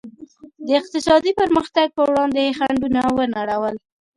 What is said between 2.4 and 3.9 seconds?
یې خنډونه ونړول.